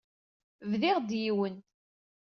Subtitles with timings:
[0.71, 1.55] Bdiɣ-d yiwen.